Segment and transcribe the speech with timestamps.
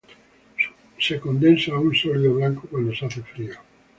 [0.97, 3.53] Se condensa a un sólido blanco cuando se hace frío.